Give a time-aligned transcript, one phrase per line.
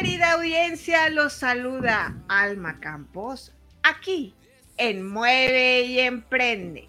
[0.00, 1.10] querida audiencia?
[1.10, 4.34] Los saluda Alma Campos aquí
[4.78, 6.88] en Mueve y Emprende.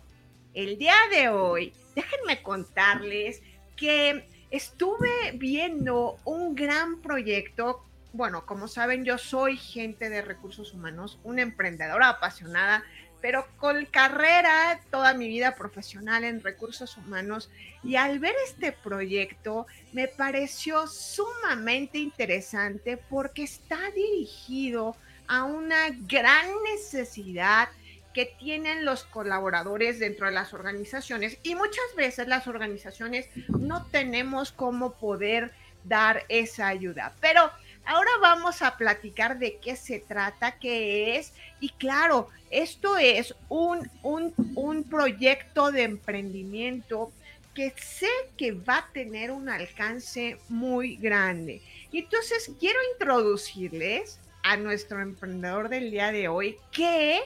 [0.53, 3.41] El día de hoy, déjenme contarles
[3.75, 7.83] que estuve viendo un gran proyecto
[8.13, 12.83] bueno, como saben, yo soy gente de recursos humanos, una emprendedora apasionada,
[13.21, 17.49] pero con carrera toda mi vida profesional en recursos humanos.
[17.83, 24.95] Y al ver este proyecto me pareció sumamente interesante porque está dirigido
[25.27, 27.69] a una gran necesidad
[28.13, 34.51] que tienen los colaboradores dentro de las organizaciones y muchas veces las organizaciones no tenemos
[34.51, 35.53] cómo poder
[35.85, 37.13] dar esa ayuda.
[37.21, 37.49] Pero
[37.85, 41.33] Ahora vamos a platicar de qué se trata, qué es.
[41.59, 47.11] Y claro, esto es un, un, proyecto de emprendimiento
[47.53, 51.61] que sé que va a tener un alcance muy grande.
[51.91, 57.19] Y entonces quiero introducirles a nuestro emprendedor del día de hoy, que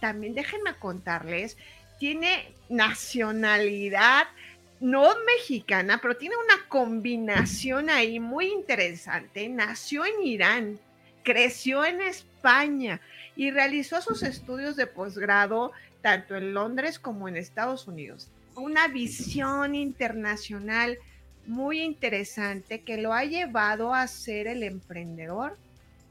[0.00, 1.56] también déjenme contarles,
[1.98, 4.26] tiene nacionalidad
[4.84, 9.48] no mexicana, pero tiene una combinación ahí muy interesante.
[9.48, 10.78] Nació en Irán,
[11.22, 13.00] creció en España
[13.34, 18.28] y realizó sus estudios de posgrado tanto en Londres como en Estados Unidos.
[18.56, 20.98] Una visión internacional
[21.46, 25.56] muy interesante que lo ha llevado a ser el emprendedor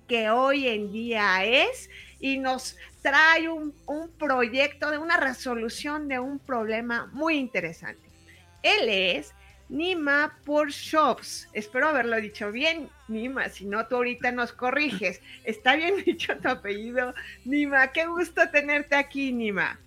[0.08, 6.20] que hoy en día es y nos trae un, un proyecto de una resolución de
[6.20, 8.03] un problema muy interesante.
[8.64, 9.34] Él es
[9.70, 11.50] Nima por Shops.
[11.54, 13.50] Espero haberlo dicho bien, Nima.
[13.50, 15.22] Si no, tú ahorita nos corriges.
[15.44, 17.14] Está bien dicho tu apellido,
[17.46, 17.92] Nima.
[17.92, 19.80] Qué gusto tenerte aquí, Nima.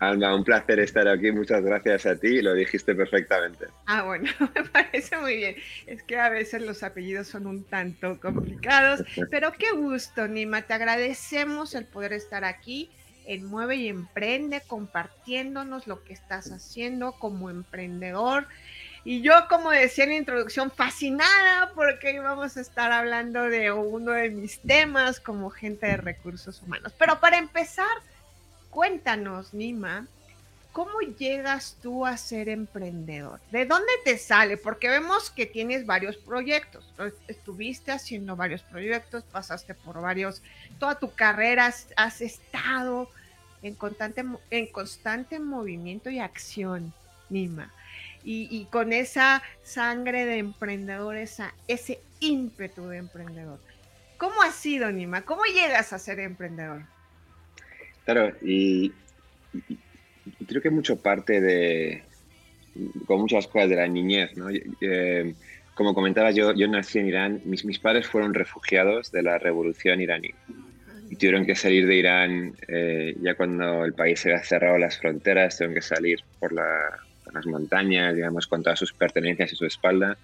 [0.00, 1.32] Alma, un placer estar aquí.
[1.32, 2.40] Muchas gracias a ti.
[2.40, 3.66] Lo dijiste perfectamente.
[3.86, 5.56] Ah, bueno, me parece muy bien.
[5.86, 10.62] Es que a veces los apellidos son un tanto complicados, pero qué gusto, Nima.
[10.62, 12.90] Te agradecemos el poder estar aquí
[13.28, 18.48] en Mueve y Emprende, compartiéndonos lo que estás haciendo como emprendedor.
[19.04, 24.12] Y yo, como decía en la introducción, fascinada porque íbamos a estar hablando de uno
[24.12, 26.94] de mis temas como gente de recursos humanos.
[26.98, 27.86] Pero para empezar,
[28.70, 30.06] cuéntanos, Nima,
[30.72, 33.40] ¿cómo llegas tú a ser emprendedor?
[33.50, 34.56] ¿De dónde te sale?
[34.56, 36.92] Porque vemos que tienes varios proyectos.
[37.26, 40.42] Estuviste haciendo varios proyectos, pasaste por varios,
[40.78, 43.10] toda tu carrera has estado
[43.62, 46.92] en constante, en constante movimiento y acción,
[47.28, 47.72] Nima.
[48.30, 53.58] Y, con esa sangre de emprendedor, ese ímpetu de emprendedor.
[54.18, 55.22] ¿Cómo ha sido, Nima?
[55.22, 56.82] ¿Cómo llegas a ser emprendedor?
[58.04, 58.92] Claro, y,
[60.48, 62.02] creo que mucho parte de,
[63.06, 64.48] con muchas cosas de la niñez, ¿no?
[64.50, 65.34] Eh,
[65.74, 70.00] como comentaba, yo, yo nací en Irán, mis, mis padres fueron refugiados de la revolución
[70.00, 70.30] iraní
[71.10, 74.98] y tuvieron que salir de Irán eh, ya cuando el país se había cerrado las
[74.98, 80.16] fronteras, tuvieron que salir por, las montañas, digamos, con todas sus pertenencias y su espalda.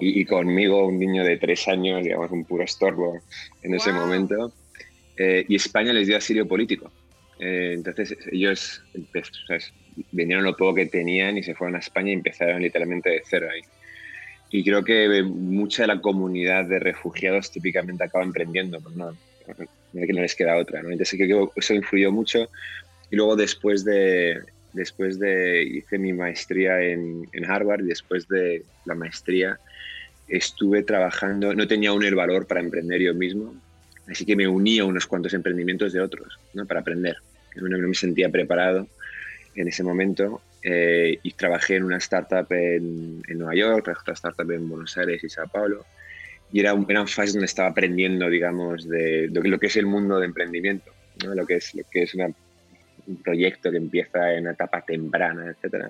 [0.00, 3.20] Y, conmigo, un niño de tres años, digamos, un puro estorbo
[3.62, 4.52] en ese momento.
[5.16, 6.90] Eh, y España les dio asilo político.
[7.44, 8.82] Eh, entonces ellos
[10.12, 13.48] vendieron lo poco que tenían y se fueron a España y empezaron literalmente de cero
[13.52, 13.60] ahí.
[14.50, 19.14] Y creo que mucha de la comunidad de refugiados típicamente acaba emprendiendo, pues no,
[19.92, 20.82] que no les queda otra.
[20.82, 20.90] ¿no?
[20.90, 22.48] Entonces creo que eso influyó mucho.
[23.10, 24.40] Y luego después de,
[24.72, 29.58] después de, hice mi maestría en, en Harvard y después de la maestría
[30.28, 33.54] estuve trabajando, no tenía aún el valor para emprender yo mismo,
[34.08, 36.64] así que me uní a unos cuantos emprendimientos de otros ¿no?
[36.64, 37.16] para aprender.
[37.56, 38.86] No, no me sentía preparado
[39.54, 44.02] en ese momento eh, y trabajé en una startup en, en Nueva York, trabajé en
[44.02, 45.84] otra startup en Buenos Aires y Sao Paulo
[46.54, 50.20] y era un, eran fases donde estaba aprendiendo, digamos, de, lo que es el mundo
[50.20, 50.92] de emprendimiento,
[51.24, 51.34] ¿no?
[51.34, 55.86] lo que es, lo que es un proyecto que empieza en una etapa temprana, etc.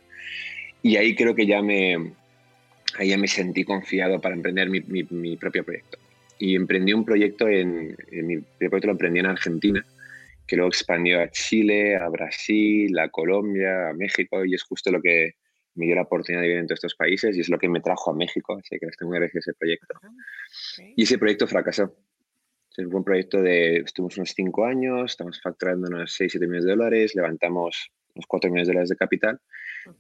[0.82, 2.12] Y ahí creo que ya me,
[2.99, 5.99] ahí ya me sentí confiado para emprender mi, mi, propio proyecto.
[6.38, 9.84] Y emprendí un proyecto, en, en, mi proyecto lo emprendí en Argentina,
[10.46, 15.00] que luego expandió a Chile, a Brasil, a Colombia, a México, y es justo lo
[15.00, 15.35] que,
[15.75, 17.81] me dio la oportunidad de vivir en todos estos países y es lo que me
[17.81, 19.94] trajo a México, así que estoy muy agradecido ese proyecto.
[20.02, 20.11] Ah,
[20.96, 21.96] y ese proyecto fracasó.
[22.76, 26.64] Es un buen proyecto de, estuvimos unos cinco años, estamos facturando unos 6, 7 millones
[26.64, 29.41] de dólares, levantamos unos 4 millones de dólares de capital,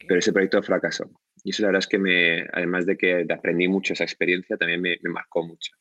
[0.08, 1.08] pero ese proyecto fracasó.
[1.44, 4.80] Y eso la verdad es que me, además de que aprendí mucho esa experiencia, también
[4.80, 5.72] me, me marcó mucho.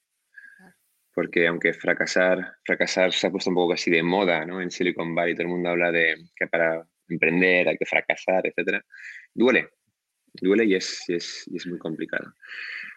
[1.14, 4.62] Porque aunque fracasar, fracasar se ha puesto un poco así de moda, ¿no?
[4.62, 8.84] En Silicon Valley todo el mundo habla de que para emprender hay que fracasar, etcétera.
[9.34, 9.70] Duele,
[10.34, 12.34] duele y es, y es, y es muy complicado.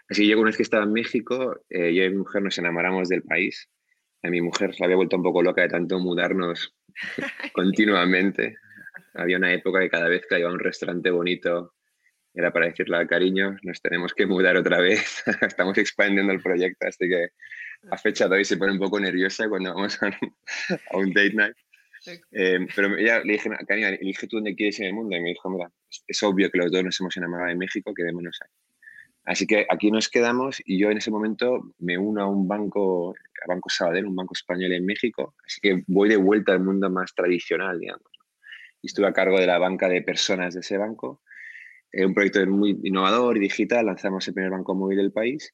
[0.09, 2.57] Así que yo una vez que estaba en México, eh, yo y mi mujer nos
[2.59, 3.69] enamoramos del país
[4.27, 6.75] a mi mujer se había vuelto un poco loca de tanto mudarnos
[7.53, 8.57] continuamente.
[9.15, 11.75] Había una época que cada vez que iba a un restaurante bonito
[12.35, 16.87] era para decirle al cariño, nos tenemos que mudar otra vez, estamos expandiendo el proyecto,
[16.87, 17.29] así que
[17.91, 21.57] a fecha de hoy se pone un poco nerviosa cuando vamos a un, date night.
[22.31, 25.17] Eh, pero ella le dije, cariño, elige tú dónde quieres ir en el mundo.
[25.17, 25.71] Y me dijo, mira,
[26.07, 28.55] es obvio que los dos nos hemos enamorado de México, quedémonos aquí.
[29.27, 33.11] Así que aquí nos quedamos y yo en ese momento me uno a un banco,
[33.11, 36.89] a Banco Sabadell, un banco español en México, así que voy de vuelta al mundo
[36.91, 38.07] más tradicional, digamos.
[38.83, 41.23] Y estuve a cargo de la banca de personas de ese banco.
[41.93, 45.53] un proyecto muy innovador y digital, lanzamos el primer banco móvil del país,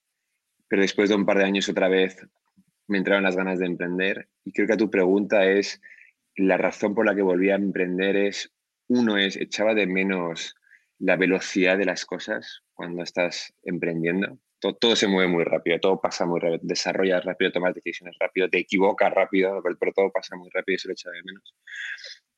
[0.73, 2.17] pero después de un par de años otra vez
[2.89, 5.83] me entraron las ganas de emprender y creo que a tu pregunta es,
[6.35, 8.55] la razón por la que volví a emprender es,
[8.89, 10.55] uno es, echaba de menos
[10.99, 14.39] la velocidad de las cosas cuando estás emprendiendo.
[14.61, 18.61] Todo, se mueve muy rápido, todo pasa muy rápido, desarrollas rápido, tomas decisiones rápido, te
[18.61, 21.55] equivocas rápido, pero, todo pasa muy rápido y se lo echa de menos.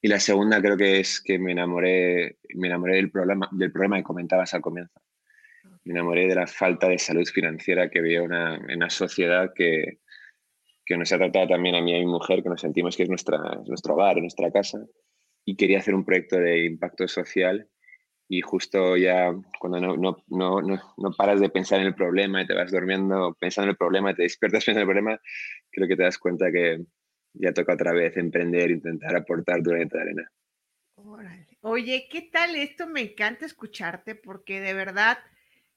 [0.03, 3.97] Y la segunda creo que es que me enamoré, me enamoré del, problema, del problema
[3.99, 5.01] que comentabas al comienzo.
[5.85, 10.01] Me enamoré de la falta de salud financiera que veo una, en una sociedad que,
[10.85, 13.05] que nos ha tratado también a mí y a mi mujer, que nos sentimos que
[13.05, 14.79] es nuestra, nuestro hogar, nuestra casa,
[15.45, 17.69] y quería hacer un proyecto de impacto social
[18.29, 20.61] y justo ya cuando no, no, no,
[20.97, 24.15] no, paras de pensar en el problema y te vas durmiendo pensando en el problema
[24.15, 25.21] te despiertas pensando en el problema,
[25.71, 26.85] creo que te das cuenta que
[27.35, 30.31] ya toca otra vez emprender, intentar aportar durante la arena.
[31.61, 32.87] Oye, ¿qué tal esto?
[32.87, 35.19] Me encanta escucharte porque de verdad,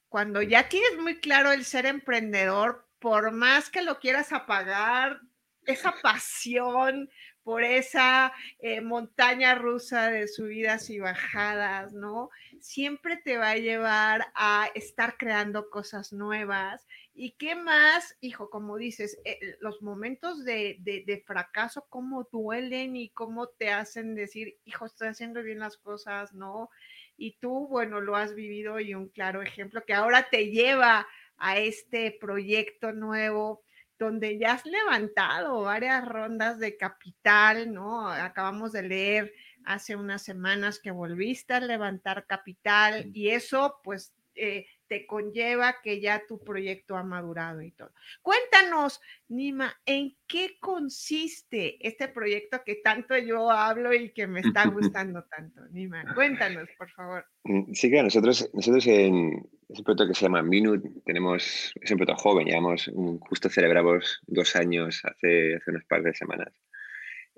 [0.10, 5.22] cuando ya tienes muy claro el ser emprendedor, por más que lo quieras apagar,
[5.66, 7.10] esa pasión,
[7.48, 12.30] por esa eh, montaña rusa de subidas y bajadas, ¿no?
[12.60, 16.86] Siempre te va a llevar a estar creando cosas nuevas.
[17.14, 23.12] ¿Y qué más, hijo, como dices, eh, los momentos de, de, fracaso, cómo duelen y
[23.12, 26.70] cómo te hacen decir, hijo, estoy haciendo bien las cosas, ¿no?
[27.18, 31.58] Y tú, bueno, lo has vivido y un claro ejemplo que ahora te lleva a
[31.58, 33.64] este proyecto nuevo
[34.00, 38.08] donde ya has levantado varias rondas de capital, ¿no?
[38.08, 39.34] Acabamos de leer
[39.66, 46.00] hace unas semanas que volviste a levantar capital y eso pues eh, te conlleva que
[46.00, 47.92] ya tu proyecto ha madurado y todo.
[48.22, 54.66] Cuéntanos, Nima, ¿en qué consiste este proyecto que tanto yo hablo y que me está
[54.68, 55.62] gustando tanto?
[55.72, 57.26] Nima, cuéntanos, por favor.
[57.44, 61.98] Mm, sí, claro, nosotros, nosotros en ese proyecto que se llama Minut, tenemos, es un
[61.98, 62.92] proyecto joven, llevamos,
[63.22, 66.54] justo celebramos dos años hace, hace unas par de semanas.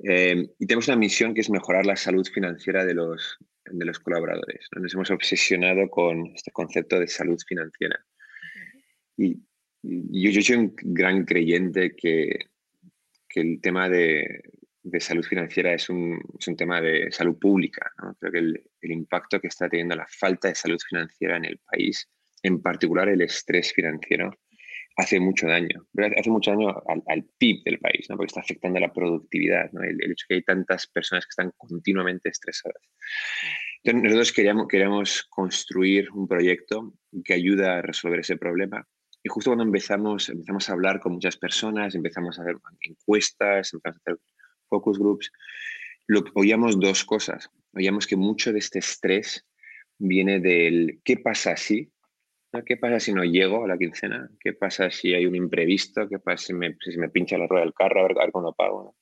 [0.04, 4.00] Eh, y tenemos una misión que es mejorar la salud financiera de los, de los
[4.00, 4.68] colaboradores.
[4.76, 8.00] Nos hemos obsesionado con este concepto de salud financiera.
[9.18, 9.42] Y,
[9.82, 12.38] yo, soy un gran creyente que,
[13.28, 14.42] que el tema de,
[14.84, 17.90] de salud financiera es un, es un, tema de salud pública.
[18.20, 21.60] Creo que el, el, impacto que está teniendo la falta de salud financiera en el
[21.60, 22.10] país,
[22.44, 24.32] en particular el estrés financiero,
[25.00, 25.88] hace mucho daño.
[26.18, 30.12] Hace mucho daño al, al PIB del país, porque está afectando la productividad, el, el,
[30.12, 32.82] hecho que hay tantas personas que están continuamente estresadas.
[33.84, 38.86] Entonces, nosotros queríamos, queríamos construir un proyecto que ayuda a resolver ese problema.
[39.24, 44.02] Y justo cuando empezamos, empezamos a hablar con muchas personas, empezamos a hacer encuestas, empezamos
[44.06, 44.22] a hacer
[44.68, 45.32] focus groups,
[46.08, 47.50] lo, oíamos dos cosas.
[47.74, 49.46] Oíamos que mucho de este estrés
[49.98, 51.90] viene del qué pasa si,
[52.66, 56.20] ¿qué pasa si no llego a la quincena, qué pasa si hay un imprevisto, qué
[56.20, 58.54] pasa si me, si me pincha la rueda del carro, a ver, a ver cuándo
[58.54, 58.96] pago.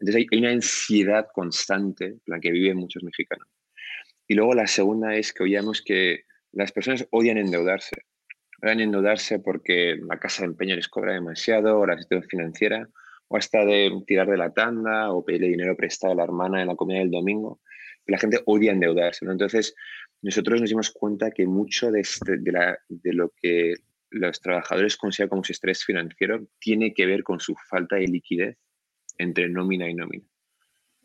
[0.00, 3.46] Entonces hay, una ansiedad constante, la que viven muchos mexicanos.
[4.26, 8.04] Y luego la segunda es que oíamos que las personas odian endeudarse.
[8.62, 12.88] Odian endeudarse porque la casa de empeño les cobra demasiado, o la situación financiera,
[13.28, 16.68] o hasta de tirar de la tanda, o pedirle dinero prestado a la hermana en
[16.68, 17.60] la comida del domingo.
[18.06, 19.24] la gente odia endeudarse.
[19.24, 19.74] Entonces,
[20.22, 23.74] nosotros nos dimos cuenta que mucho de, este, de, la, lo que
[24.10, 28.58] los trabajadores consideran como su estrés financiero tiene que ver con su falta de liquidez
[29.18, 30.24] entre nómina y nómina.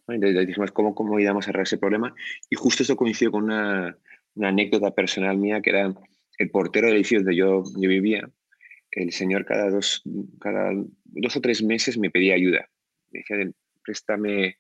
[0.07, 2.13] Entonces dijimos, ¿cómo, cómo íbamos a arreglar ese problema?
[2.49, 3.97] Y justo eso coincidió con una,
[4.35, 5.93] una, anécdota personal mía, que era
[6.37, 8.29] el portero del edificio donde yo, yo vivía.
[8.91, 10.03] el señor cada dos,
[10.39, 10.71] cada
[11.05, 12.69] dos o tres meses me pedía ayuda.
[13.11, 13.51] Me decía,
[13.83, 14.57] préstame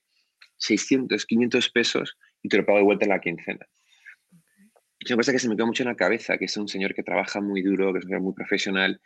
[0.57, 3.67] 600, 500 pesos y te lo pago de vuelta en la quincena.
[5.05, 6.95] Es una cosa que se me quedó mucho en la cabeza, que es un señor
[6.95, 8.99] que trabaja muy duro, que es un señor muy profesional,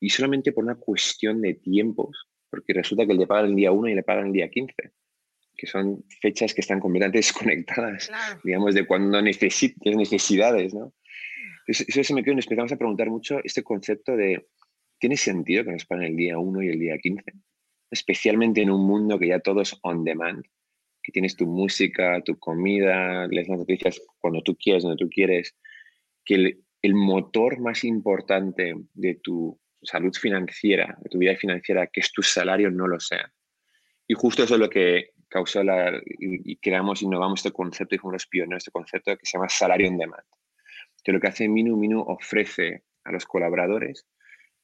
[0.00, 3.88] y solamente por una cuestión de tiempos, porque resulta que le pagan el día 1
[3.90, 4.74] y le pagan el día 15,
[5.54, 8.10] que son fechas que están completamente desconectadas,
[8.42, 10.94] digamos, de cuando necesites necesidades, ¿no?
[11.66, 14.46] Eso, eso se me quedó nos empezamos a preguntar mucho este concepto de,
[14.98, 17.24] ¿tiene sentido que nos paguen el día 1 y el día 15?
[17.90, 20.46] Especialmente en un mundo que ya todo es on demand,
[21.02, 25.56] que tienes tu música, tu comida, lees las noticias cuando tú quieres, donde tú quieres,
[26.24, 32.00] que el, el motor más importante de tu salud financiera, de tu vida financiera, que
[32.00, 33.32] es tu salario, no lo sea.
[34.06, 38.14] Y justo eso es lo que causó la, y, creamos, innovamos este concepto y fuimos
[38.14, 40.24] los pioneros de este concepto que se llama salario en demand.
[41.02, 44.06] Que lo que hace Minu Minu ofrece a los colaboradores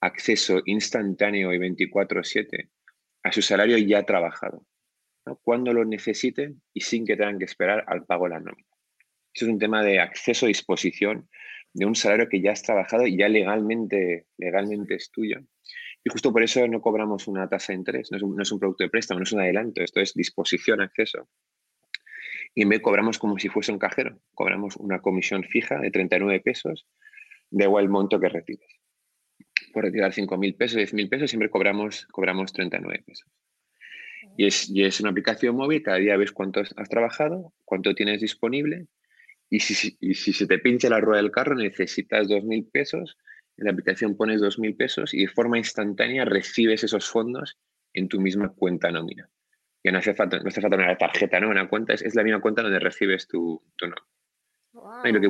[0.01, 2.69] acceso instantáneo y 24/7
[3.25, 4.65] a su salario ya trabajado
[5.37, 8.69] cuando lo necesiten y sin que tengan que esperar al pago de la nómina.
[9.35, 11.29] Eso es un tema de acceso a disposición
[11.73, 15.41] de un salario que ya has trabajado y ya legalmente, legalmente es tuyo.
[16.05, 18.85] Y justo por eso no cobramos una tasa de interés, no es, un, no producto
[18.85, 21.29] de préstamo, no es un adelanto, esto es disposición, acceso.
[22.55, 26.87] Y vez cobramos como si fuese un cajero, cobramos una comisión fija de 39 pesos,
[27.51, 28.81] de igual el monto que recibes.
[29.73, 33.29] Por retirar 5.000 pesos, 10.000 pesos, siempre cobramos 39 pesos.
[34.39, 38.21] Y es, y es una aplicación móvil, cada día ves cuánto has trabajado, cuánto tienes
[38.21, 38.87] disponible
[39.51, 43.17] y si, y si se te pincha la rueda del carro necesitas 2.000 pesos,
[43.57, 47.59] en la aplicación pones 2.000 pesos y de forma instantánea recibes esos fondos
[47.95, 49.29] en tu misma cuenta nómina.
[49.83, 51.49] Y no hace falta, no hace falta una tarjeta, ¿no?
[51.49, 55.09] Una cuenta, es, es la misma cuenta donde recibes tu, tu nómina.
[55.09, 55.29] Y lo que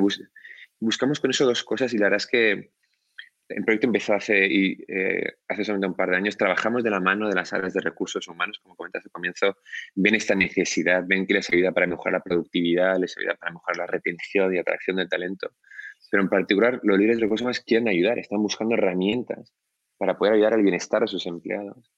[0.79, 2.71] buscamos con eso dos cosas y la verdad es que
[3.49, 6.37] el proyecto empezó hace, eh, hace solamente un par de años.
[6.37, 9.57] Trabajamos de la mano de las áreas de recursos humanos, como comentaste al comienzo.
[9.95, 13.77] Ven esta necesidad, ven que les ayuda para mejorar la productividad, les ayuda para mejorar
[13.77, 15.51] la retención y atracción del talento.
[16.11, 19.53] Pero en particular, los líderes de recursos humanos quieren ayudar, están buscando herramientas
[19.97, 21.91] para poder ayudar al bienestar de sus empleados.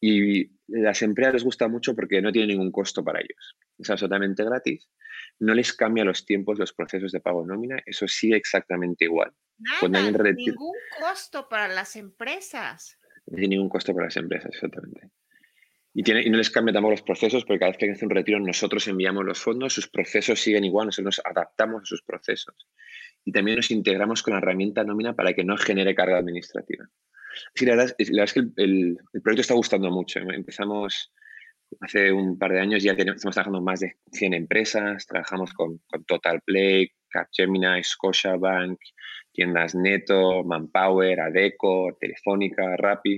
[0.00, 3.56] Y las empresas les gusta mucho porque no tiene ningún costo para ellos.
[3.78, 4.88] Es absolutamente gratis.
[5.40, 7.78] No les cambia los tiempos, los procesos de pago nómina.
[7.84, 9.32] Eso sigue exactamente igual.
[9.58, 12.98] Nada, ningún costo para las empresas.
[13.26, 15.10] Tiene ningún costo para las empresas, exactamente.
[15.94, 18.14] Y, tiene, y no les cambia tampoco los procesos porque cada vez que hacen un
[18.14, 22.68] retiro nosotros enviamos los fondos, sus procesos siguen igual, nosotros nos adaptamos a sus procesos.
[23.24, 26.86] Y también nos integramos con la herramienta nómina para que no genere carga administrativa.
[27.54, 30.20] Sí, la verdad, es que el, proyecto está gustando mucho.
[30.20, 31.12] Empezamos
[31.80, 35.78] hace un par de años, ya tenemos, estamos trabajando más de 100 empresas, trabajamos con,
[35.86, 38.78] con Total Play, Capgemini, Scotiabank,
[39.36, 43.14] tiendas Neto, Manpower, Adeco, Telefónica, Rappi.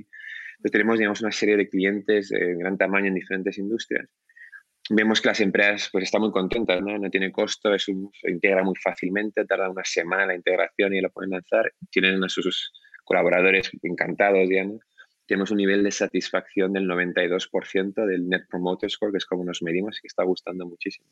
[0.57, 4.09] Entonces tenemos digamos, una serie de clientes de gran tamaño en diferentes industrias.
[4.91, 6.99] Vemos que las empresas pues, están muy contentas, ¿no?
[6.99, 7.93] no tiene costo, es se
[8.31, 11.73] integra muy fácilmente, tarda una semana la integración y lo pueden lanzar.
[11.91, 12.73] Tienen a sus
[13.05, 14.81] colaboradores encantados, digamos.
[15.27, 19.63] Tenemos un nivel de satisfacción del 92% del Net Promoter Score, que es como nos
[19.63, 21.07] medimos y que está gustando muchísimo.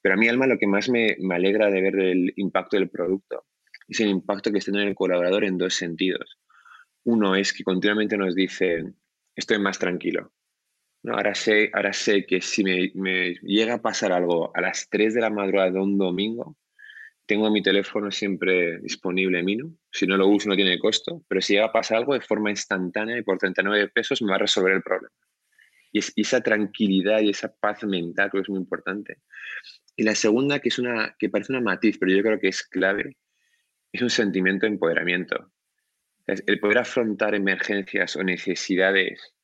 [0.00, 2.88] Pero a mí, Alma, lo que más me, me alegra de ver el impacto del
[2.88, 3.44] producto
[3.88, 6.38] es el impacto que está teniendo el colaborador en dos sentidos.
[7.04, 8.84] Uno es que continuamente nos dice,
[9.36, 10.32] estoy más tranquilo.
[11.06, 15.20] Ahora, sé, ahora sé que si me, llega a pasar algo a las 3 de
[15.20, 16.56] la madrugada de un domingo,
[17.26, 19.76] tengo mi teléfono siempre disponible Minu.
[19.90, 22.50] Si no lo uso no tiene costo, pero si llega a pasar algo de forma
[22.50, 25.14] instantánea y por 39 pesos me va a resolver el problema.
[25.92, 29.18] Y, es, y esa tranquilidad y esa paz mental que es muy importante.
[29.96, 32.62] Y la segunda, que, es una, que parece una matiz, pero yo creo que es
[32.62, 33.16] clave,
[33.94, 35.52] es un sentimiento de empoderamiento.
[36.26, 39.34] El poder afrontar emergencias o necesidades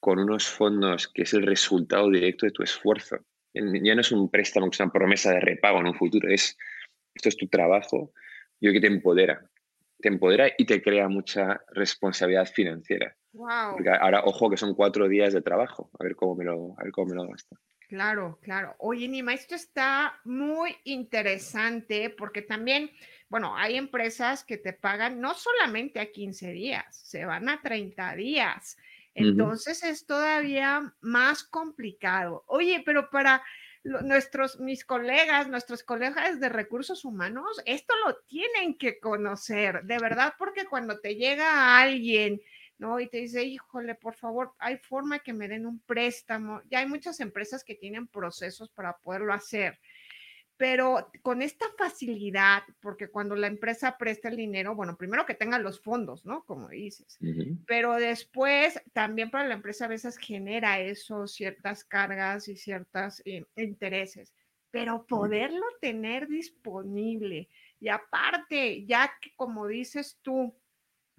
[0.00, 3.18] con unos fondos que es el resultado directo de tu esfuerzo.
[3.52, 6.56] Ya no es un préstamo es una promesa de repago en un futuro, es
[7.14, 8.14] esto es tu trabajo,
[8.60, 9.46] yo que te empodera.
[9.98, 13.14] Te empodera y te crea mucha responsabilidad financiera.
[13.32, 13.74] Wow.
[13.74, 16.84] Porque ahora, ojo, que son cuatro días de trabajo, a ver cómo me lo, a
[16.84, 17.58] ver cómo me lo gasto.
[17.92, 18.74] Claro, claro.
[18.78, 22.90] Oye, Nima, esto está muy interesante porque también
[23.32, 28.14] bueno, hay empresas que te pagan no solamente a 15 días, se van a 30
[28.14, 28.76] días.
[29.14, 32.44] Entonces es todavía más complicado.
[32.46, 33.42] Oye, pero para
[33.84, 40.34] nuestros, mis colegas, nuestros colegas de recursos humanos, esto lo tienen que conocer, de verdad,
[40.38, 42.38] porque cuando te llega alguien,
[42.76, 43.00] ¿no?
[43.00, 46.60] Y te dice, híjole, por favor, hay forma que me den un préstamo.
[46.68, 49.80] Ya hay muchas empresas que tienen procesos para poderlo hacer
[50.62, 55.58] pero con esta facilidad, porque cuando la empresa presta el dinero, bueno, primero que tenga
[55.58, 56.44] los fondos, ¿no?
[56.44, 57.18] Como dices,
[57.66, 63.44] pero después también para la empresa a veces genera eso, ciertas cargas y ciertos eh,
[63.56, 64.32] intereses,
[64.70, 67.48] pero poderlo tener disponible
[67.80, 70.54] y aparte, ya que como dices tú,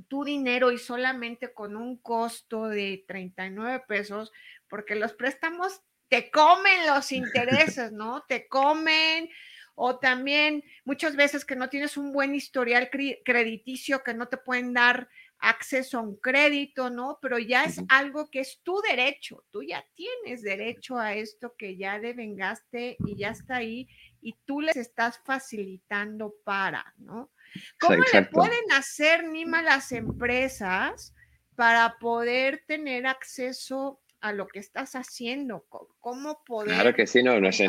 [0.07, 4.31] tu dinero y solamente con un costo de 39 pesos,
[4.69, 8.24] porque los préstamos te comen los intereses, ¿no?
[8.27, 9.29] Te comen.
[9.75, 14.72] O también muchas veces que no tienes un buen historial crediticio, que no te pueden
[14.72, 15.10] dar
[15.43, 17.19] acceso a un crédito, ¿no?
[17.22, 21.75] Pero ya es algo que es tu derecho, tú ya tienes derecho a esto que
[21.75, 23.89] ya devengaste y ya está ahí
[24.22, 27.31] y tú les estás facilitando para, ¿no?
[27.79, 31.13] ¿Cómo le pueden hacer, Nima, las empresas
[31.55, 35.65] para poder tener acceso a lo que estás haciendo,
[36.00, 36.74] cómo poder...
[36.74, 37.68] Claro que sí, no, no sé,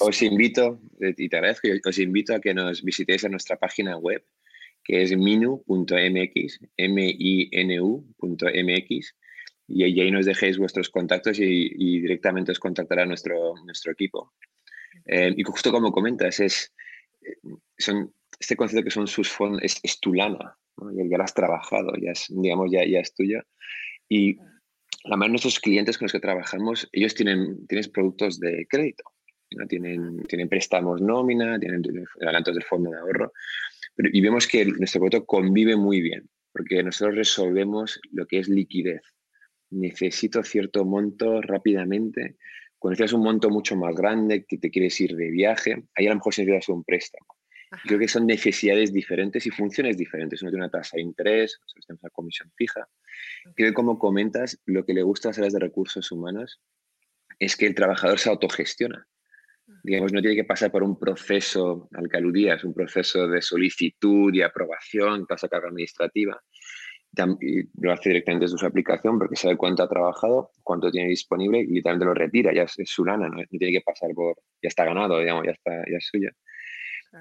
[0.00, 4.24] os, invito, y te agradezco, os invito a que nos visitéis en nuestra página web,
[4.82, 8.14] que es minu.mx, M-I-N-U.mx,
[9.68, 14.32] y, ahí nos dejéis vuestros contactos y, directamente os contactará nuestro, nuestro equipo.
[15.04, 16.72] Eh, y justo como comentas, es,
[17.20, 17.36] eh,
[17.76, 20.56] son, este concepto que son sus fondos, es, tu lana,
[20.94, 23.42] ya lo has trabajado, ya es, digamos, ya, ya es tuyo.
[24.08, 24.38] Y
[25.08, 29.04] la mayoría de nuestros clientes con los que trabajamos, ellos tienen, tienen productos de crédito.
[29.68, 31.82] Tienen, tienen préstamos nómina, tienen
[32.20, 33.32] adelantos del fondo de ahorro.
[33.96, 39.02] y vemos que nuestro producto convive muy bien, porque nosotros resolvemos lo que es liquidez.
[39.70, 42.36] Necesito cierto monto rápidamente.
[42.78, 46.10] Cuando necesitas un monto mucho más grande, que te quieres ir de viaje, ahí a
[46.10, 47.35] lo mejor se necesitas un préstamo.
[47.84, 50.42] Creo que son necesidades diferentes y funciones diferentes.
[50.42, 52.88] Uno tiene una tasa de interés, otro tiene una comisión fija.
[53.54, 56.60] Creo que como comentas, lo que le gusta a las áreas de recursos humanos
[57.38, 59.06] es que el trabajador se autogestiona.
[59.82, 64.32] Digamos, no tiene que pasar por un proceso al que aludías, un proceso de solicitud
[64.32, 66.40] y aprobación, pasa carga administrativa.
[67.40, 71.60] Y lo hace directamente desde su aplicación porque sabe cuánto ha trabajado, cuánto tiene disponible
[71.60, 73.42] y literalmente lo retira, ya es, su lana, ¿no?
[73.46, 76.30] tiene que pasar por, ya está ganado, digamos, ya, está, ya es suya.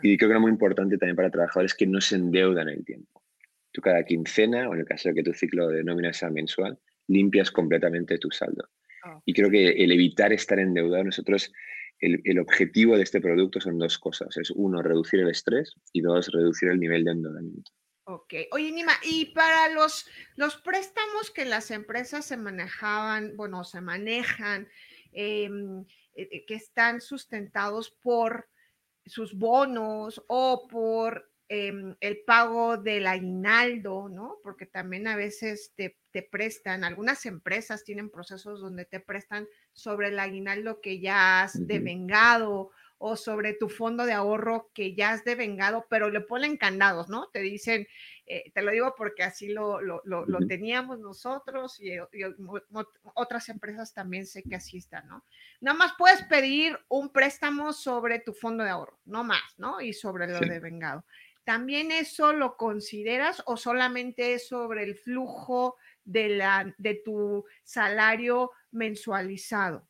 [0.01, 2.83] Y creo que lo muy importante también para trabajadores es que no se endeudan el
[2.83, 3.23] tiempo.
[3.71, 6.79] Tú cada quincena, o en el caso de que tu ciclo de nómina sea mensual,
[7.07, 8.69] limpias completamente tu saldo.
[9.03, 11.51] Ah, y creo que el evitar estar endeudado, nosotros,
[11.99, 14.35] el, el, objetivo de este producto son dos cosas.
[14.37, 17.71] Es uno, reducir el estrés y dos, reducir el nivel de endeudamiento.
[18.07, 18.35] Ok.
[18.51, 24.67] Oye, Nima, y para los, los préstamos que las empresas se manejaban, bueno, se manejan,
[25.11, 25.81] em,
[26.13, 28.47] eh, eh, que están sustentados por
[29.05, 34.37] sus bonos o por em, el pago del aguinaldo, ¿no?
[34.43, 35.95] Porque también a veces te,
[36.31, 42.71] prestan, algunas empresas tienen procesos donde te prestan sobre el aguinaldo que ya has devengado
[42.97, 47.27] o sobre tu fondo de ahorro que ya has devengado, pero le ponen candados, ¿no?
[47.33, 47.85] Te dicen,
[48.27, 49.99] eh, te lo digo porque así lo, lo,
[50.47, 51.91] teníamos nosotros y,
[53.13, 55.23] otras empresas también sé que así están, ¿no?
[55.61, 59.79] Nada más puedes pedir un préstamo sobre tu fondo de ahorro, no más, ¿no?
[59.79, 61.05] Y sobre lo devengado.
[61.43, 68.51] ¿También eso lo consideras o solamente es sobre el flujo de, la, de tu salario
[68.71, 69.87] mensualizado?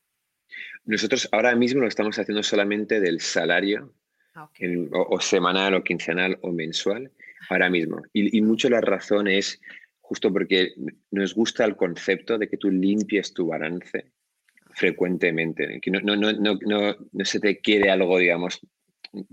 [0.84, 3.94] Nosotros ahora mismo lo estamos haciendo solamente del salario,
[4.36, 4.50] ah,
[4.92, 7.10] o, semanal, o quincenal, o mensual,
[7.50, 8.02] ahora mismo.
[8.14, 9.60] Y, mucho la razón es
[10.02, 10.74] justo porque
[11.12, 14.12] nos gusta el concepto de que tú limpies tu balance
[14.72, 18.60] frecuentemente, que no, no, no, no, no se te quede algo, digamos,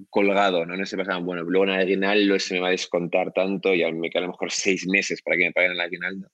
[0.09, 0.77] colgado, ¿no?
[0.77, 3.81] No se pasa, bueno, luego en el aguinaldo se me va a descontar tanto y
[3.93, 6.29] me quedan a lo mejor seis meses para que me paguen el aguinaldo.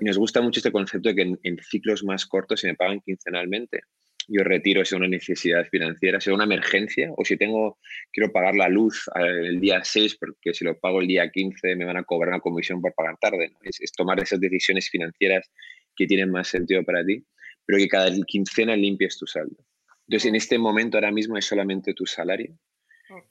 [0.00, 2.74] Y nos gusta mucho este concepto de que en, en, ciclos más cortos se me
[2.74, 3.82] pagan quincenalmente
[4.28, 7.78] yo retiro si una necesidad financiera, si es una emergencia o si tengo,
[8.12, 11.84] quiero pagar la luz el día 6 porque si lo pago el día 15 me
[11.84, 13.52] van a cobrar una comisión por pagar tarde.
[13.62, 15.50] Es, tomar esas decisiones financieras
[15.96, 17.24] que tienen más sentido para ti,
[17.66, 19.64] pero que cada quincena limpies tu saldo.
[20.06, 22.58] Entonces, en este momento ahora mismo es solamente tu salario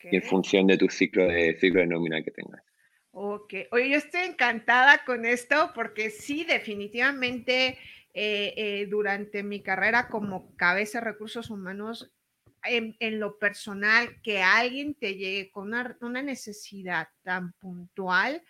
[0.10, 2.62] y en función de tu ciclo de, ciclo de nómina que tengas.
[3.13, 7.77] Ok, oye, yo estoy encantada con esto porque sí, definitivamente
[8.13, 12.12] eh, eh, durante mi carrera como cabeza de recursos humanos,
[12.63, 18.43] en, lo personal, que alguien te llegue con una, una, necesidad tan puntual,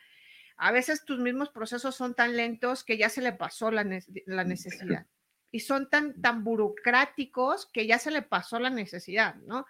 [0.58, 3.86] a veces tus mismos procesos son tan lentos que ya se le pasó la,
[4.26, 5.06] la necesidad
[5.52, 9.66] y son tan, tan burocráticos que ya se le pasó la necesidad, ¿no?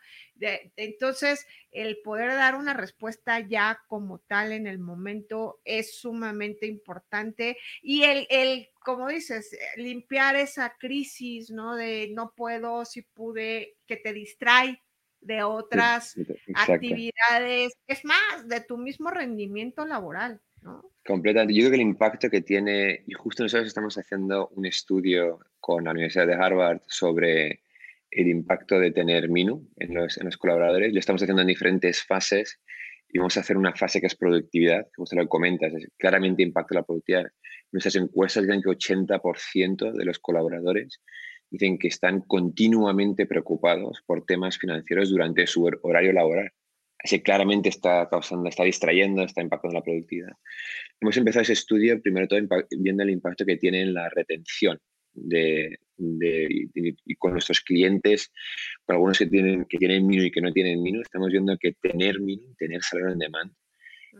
[0.75, 7.57] entonces, el poder dar una respuesta ya como tal en el momento es sumamente importante
[7.83, 11.75] y el, el como dices, limpiar esa crisis, ¿no?
[11.75, 14.81] De no puedo, si pude, que te distrae,
[15.21, 16.15] de otras
[16.55, 20.41] actividades, es más, de tu mismo rendimiento laboral,
[21.05, 21.53] Completamente.
[21.53, 25.83] Yo creo que el impacto que tiene, y justo nosotros estamos haciendo un estudio con
[25.83, 27.61] la Universidad de Harvard sobre
[28.11, 30.93] el impacto de tener Minu en los, colaboradores.
[30.93, 32.59] Lo estamos haciendo en diferentes fases
[33.09, 36.43] y vamos a hacer una fase que es productividad, que usted lo comentas, es claramente
[36.43, 37.31] impacto la productividad.
[37.71, 41.01] Nuestras encuestas dicen que 80% de los colaboradores
[41.49, 46.51] dicen que están continuamente preocupados por temas financieros durante su horario laboral.
[47.03, 50.33] Así claramente está causando, está distrayendo, está impactando la productividad.
[50.99, 52.39] Hemos empezado ese estudio, primero todo,
[52.77, 54.79] viendo el impacto que tiene en la retención
[55.13, 58.31] de, y con nuestros clientes,
[58.85, 61.73] con algunos que tienen, que tienen Minu y que no tienen Minu, estamos viendo que
[61.73, 63.51] tener Minu, tener salario en demand,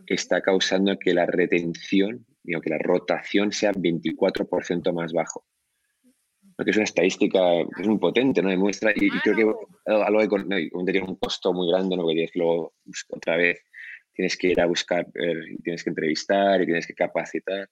[0.06, 5.44] está causando que la retención, digo, que la rotación sea 24% más bajo.
[6.64, 7.40] Que es una estadística
[7.78, 8.50] es muy potente, ¿no?
[8.50, 12.06] Demuestra, y, creo que algo de, tiene un costo muy grande, ¿no?
[12.06, 12.74] Que tienes que luego,
[13.08, 13.60] otra vez,
[14.14, 17.68] tienes que ir a buscar, eh, tienes que entrevistar y tienes que capacitar.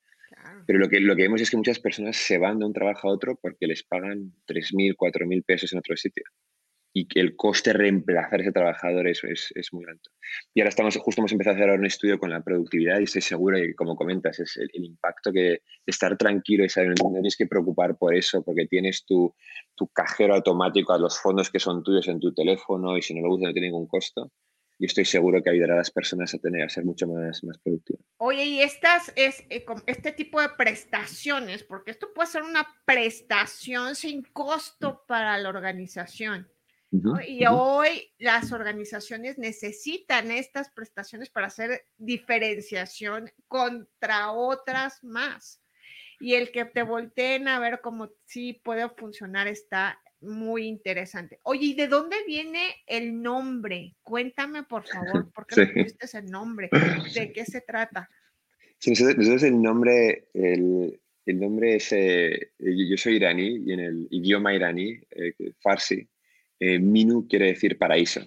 [0.67, 3.09] Pero lo que, lo que vemos es que muchas personas se van de un trabajo
[3.09, 6.25] a otro porque les pagan 3.000, 4.000 pesos en otro sitio.
[6.93, 10.11] Y que el coste de reemplazar a ese trabajador es, es, es, muy alto.
[10.53, 13.23] Y ahora estamos, justo hemos empezado a hacer un estudio con la productividad y estoy
[13.23, 17.47] seguro que, como comentas, es el, impacto que estar tranquilo y saber no tienes que
[17.47, 19.33] preocupar por eso porque tienes tu,
[19.77, 23.21] tu cajero automático a los fondos que son tuyos en tu teléfono y si no
[23.21, 24.33] lo usas no tiene ningún costo
[24.81, 27.59] y estoy seguro que ayudará a las personas a tener a ser mucho más, más
[27.59, 28.03] productivas.
[28.17, 33.95] Oye, y estas es eh, este tipo de prestaciones, porque esto puede ser una prestación
[33.95, 36.49] sin costo para la organización.
[36.93, 45.63] Y hoy las organizaciones necesitan estas prestaciones para hacer diferenciación contra otras más.
[46.19, 51.39] Y el que te volteen a ver cómo sí puede funcionar está muy interesante.
[51.45, 53.97] Oye, ¿y de dónde viene el nombre?
[54.03, 55.67] Cuéntame, por favor, ¿por qué sí.
[55.67, 56.69] pusiste ese nombre?
[57.15, 58.09] ¿De qué se trata?
[58.79, 64.09] Sí, nosotros el nombre, el, el nombre es, eh, yo soy iraní y en el
[64.11, 66.07] idioma iraní, eh, farsi,
[66.61, 68.21] eh, Minu quiere decir paraíso.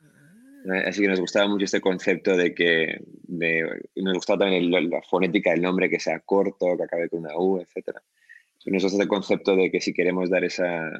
[0.00, 0.82] Ah.
[0.86, 3.62] Así que nos gustaba mucho este concepto de que de,
[3.96, 7.60] nos gustaba también la fonética del nombre, que sea corto, que acabe con una U,
[7.60, 7.96] etc.
[8.66, 10.90] Nosotros este concepto de que si queremos dar esa,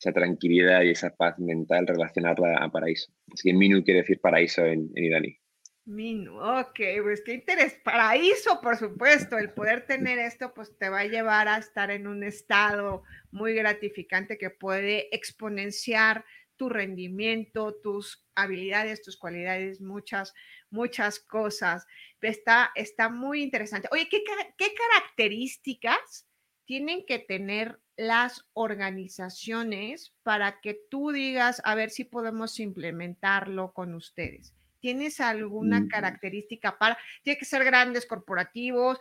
[0.00, 3.12] esa tranquilidad y esa paz mental, relacionarla a paraíso.
[3.32, 5.38] Así que Minu quiere decir paraíso en, en iraní.
[5.86, 7.74] Ok, pues qué interés.
[7.84, 12.06] Paraíso, por supuesto, el poder tener esto, pues te va a llevar a estar en
[12.06, 16.24] un estado muy gratificante que puede exponenciar
[16.56, 20.32] tu rendimiento, tus habilidades, tus cualidades, muchas,
[20.70, 21.86] muchas cosas.
[22.22, 23.88] Está, está muy interesante.
[23.92, 24.22] Oye, ¿qué,
[24.56, 26.26] qué características
[26.64, 33.94] tienen que tener las organizaciones para que tú digas, a ver si podemos implementarlo con
[33.94, 34.54] ustedes?
[34.84, 35.88] ¿Tienes alguna mm.
[35.88, 38.98] característica para, tiene que ser grandes corporativos,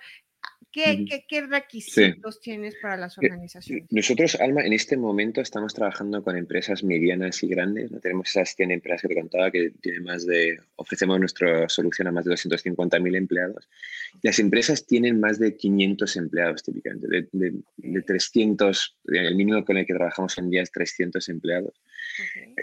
[0.73, 3.85] ¿Qué, requisitos tienes para las eh, organizaciones?
[3.91, 7.91] Nosotros, Alma, en este momento estamos trabajando con empresas medianas y grandes.
[7.91, 7.99] ¿no?
[7.99, 12.11] Tenemos esas 100 empresas que te contaba que tienen más de, ofrecemos nuestra solución a
[12.11, 13.69] más de 250.000 empleados.
[14.23, 19.85] Las empresas tienen más de 500 empleados típicamente, de, de, 300, el mínimo con el
[19.85, 21.81] que trabajamos en día es 300 empleados.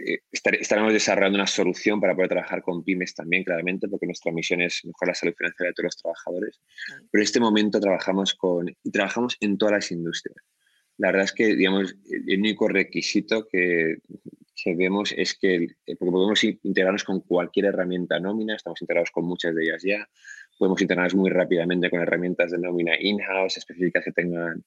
[0.06, 4.60] Eh, estaremos desarrollando una solución para poder trabajar con pymes también, claramente, porque nuestra misión
[4.60, 6.60] es mejorar la salud financiera de todos los trabajadores.
[7.10, 10.36] Pero en este momento trabajamos con, y trabajamos en todas las industrias.
[10.98, 13.96] La verdad es que, digamos, el único requisito que,
[14.62, 19.54] que vemos es que, porque podemos integrarnos con cualquier herramienta nómina, estamos integrados con muchas
[19.54, 20.08] de ellas ya,
[20.58, 24.62] podemos integrarnos muy rápidamente con herramientas de nómina in-house específicas que tengan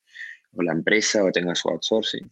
[0.55, 2.29] o la empresa o tenga su outsourcing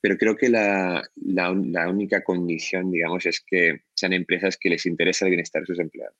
[0.00, 5.24] pero creo que la, la, única condición, digamos, es que sean empresas que les interesa
[5.24, 6.16] el bienestar de sus empleados.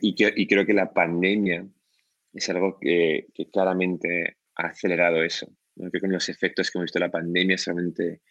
[0.00, 1.66] Y, y, creo que la pandemia
[2.32, 5.48] es algo que, que claramente ha acelerado eso.
[5.76, 8.22] Creo que con los efectos que hemos visto de la pandemia, solamente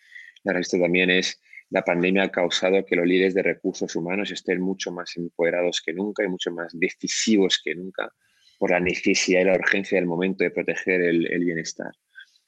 [0.44, 4.62] la resto también es la pandemia ha causado que los líderes de recursos humanos estén
[4.62, 8.12] mucho más empoderados que nunca y mucho más decisivos que nunca
[8.62, 11.91] por la necesidad y la urgencia del momento de proteger el, el bienestar.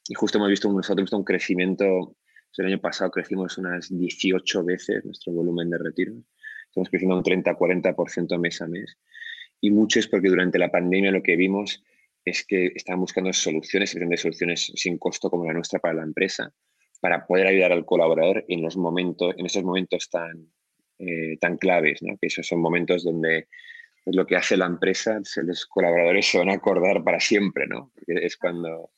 [0.08, 2.16] Y justo hemos visto, nosotros hemos visto un crecimiento,
[2.56, 6.14] el año pasado crecimos unas 18 veces nuestro volumen de retiros,
[6.68, 8.96] estamos creciendo un 30-40% mes a mes.
[9.60, 11.82] Y mucho es porque durante la pandemia lo que vimos
[12.24, 16.54] es que estaban buscando soluciones, de soluciones sin costo como la nuestra para la empresa,
[17.00, 20.48] para poder ayudar al colaborador en, los momentos, en esos momentos tan,
[21.00, 22.16] eh, tan claves, ¿no?
[22.18, 23.48] que esos son momentos donde
[24.06, 27.90] lo que hace la empresa, los colaboradores se van a acordar para siempre, ¿no?
[27.94, 28.90] porque es cuando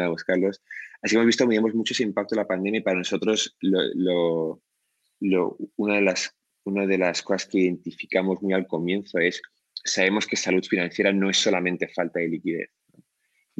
[0.00, 0.62] a buscarlos.
[1.02, 4.62] Así hemos visto, digamos, mucho ese impacto de la pandemia y para nosotros lo,
[5.20, 9.42] lo, una, de las, una de las cosas que identificamos muy al comienzo es,
[9.72, 12.70] sabemos que salud financiera no es solamente falta de liquidez.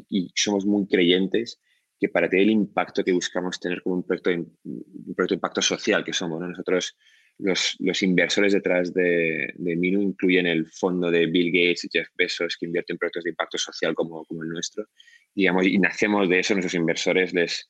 [0.09, 1.61] Y somos muy creyentes
[2.01, 5.63] que para tener el impacto que buscamos tener como un proyecto un proyecto de impacto
[5.63, 6.97] social que somos, nosotros
[7.39, 12.57] los, inversores detrás de, de, Minu incluyen el fondo de Bill Gates y Jeff Bezos
[12.57, 14.87] que invierte en proyectos de impacto social como, el nuestro.
[15.35, 17.69] Digamos, y nacemos de eso, nuestros inversores les,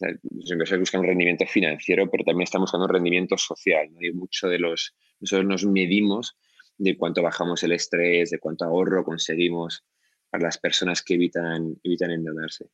[0.00, 3.88] los inversores buscan un rendimiento financiero, pero también estamos buscando un rendimiento social.
[4.00, 6.36] Y mucho de los, nosotros nos medimos
[6.78, 9.84] de cuánto bajamos el estrés, de cuánto ahorro conseguimos
[10.30, 12.66] para las personas que evitan, evitan endeudarse.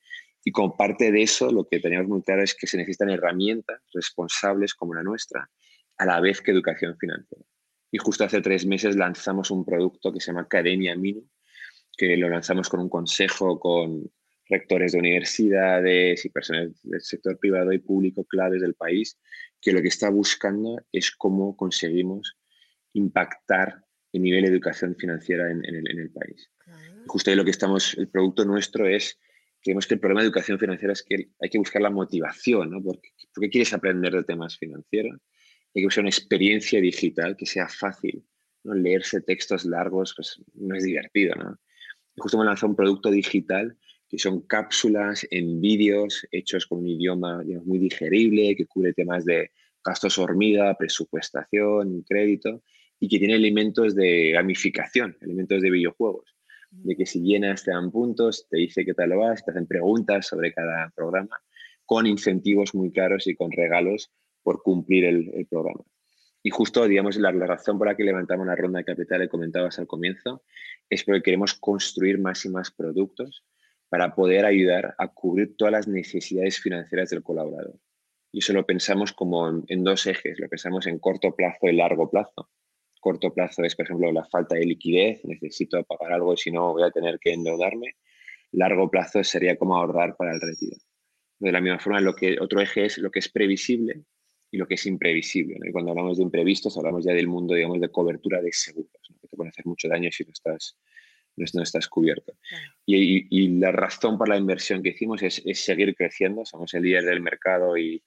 [0.44, 3.80] Y como parte de eso, lo que teníamos muy claro es que se necesitan herramientas
[3.92, 5.48] responsables como la nuestra,
[5.98, 7.44] a la vez que educación financiera.
[7.90, 11.28] Y justo hace tres meses lanzamos un producto que se llama Academia Minu,
[11.96, 14.10] que lo lanzamos con un consejo con
[14.48, 19.18] rectores de universidades y personas del sector privado y público claves del país,
[19.60, 22.36] que lo que está buscando es cómo conseguimos
[22.94, 26.50] impactar el nivel de educación financiera en, el, país.
[27.06, 29.18] Justo ahí lo que estamos, el producto nuestro es,
[29.62, 32.82] creemos que el problema de educación financiera es que hay que buscar la motivación, ¿no?
[32.82, 35.18] ¿Por qué, quieres aprender de temas financieros?
[35.74, 38.24] Hay que buscar una experiencia digital que sea fácil,
[38.64, 38.74] ¿no?
[38.74, 41.58] Leerse textos largos, pues no es divertido, ¿no?
[42.18, 43.76] justo hemos lanzado un producto digital
[44.08, 49.50] que son cápsulas en vídeos hechos con un idioma muy digerible, que cubre temas de
[49.82, 52.62] gastos hormiga, presupuestación, crédito,
[53.00, 56.36] y que tiene elementos de gamificación, elementos de videojuegos,
[56.70, 59.66] de que si llenas te dan puntos, te dice qué tal lo vas, te hacen
[59.66, 61.40] preguntas sobre cada programa,
[61.86, 64.10] con incentivos muy caros y con regalos
[64.42, 65.84] por cumplir el, programa.
[66.42, 69.28] Y justo, digamos, la, la, razón por la que levantamos la ronda de capital, que
[69.28, 70.42] comentabas al comienzo,
[70.90, 73.44] es porque queremos construir más y más productos
[73.88, 77.78] para poder ayudar a cubrir todas las necesidades financieras del colaborador.
[78.32, 82.10] Y eso lo pensamos como en, dos ejes, lo pensamos en corto plazo y largo
[82.10, 82.48] plazo.
[82.98, 86.72] Corto plazo es, por ejemplo, la falta de liquidez, necesito pagar algo y si no
[86.72, 87.96] voy a tener que endeudarme.
[88.52, 90.78] Largo plazo sería como ahorrar para el retiro.
[91.38, 94.04] De la misma forma, lo que, otro eje es lo que es previsible
[94.52, 95.58] y lo que es imprevisible.
[95.66, 99.26] Y cuando hablamos de imprevistos, hablamos ya del mundo, digamos, de cobertura de seguros, que
[99.26, 100.76] te pueden hacer mucho daño si no estás
[101.54, 102.34] no estás cubierto.
[102.84, 106.44] Y, la razón por la inversión que hicimos es, seguir creciendo.
[106.44, 108.02] Somos el líder del mercado y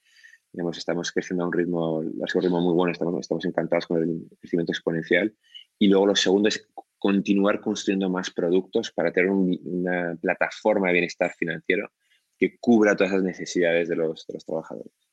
[0.54, 4.02] digamos, estamos creciendo a un ritmo, a un ritmo muy bueno, estamos, estamos encantados con
[4.04, 5.34] el crecimiento exponencial.
[5.80, 11.34] Y luego lo segundo es continuar construyendo más productos para tener una plataforma de bienestar
[11.34, 11.92] financiero
[12.38, 15.05] que cubra todas las necesidades de los, de los trabajadores.